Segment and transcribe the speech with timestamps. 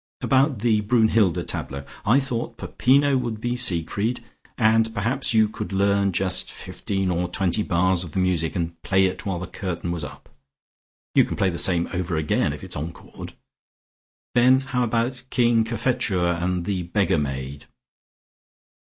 [0.21, 4.23] About the Brunnhilde tableaux, I thought Peppino would be Siegfried
[4.57, 9.05] and perhaps you could learn just fifteen or twenty bars of the music and play
[9.05, 10.27] it while the curtain was up.
[11.13, 13.33] You can play the same over again if it is encored.
[14.33, 17.65] Then how about King Cophetua and the beggar maid.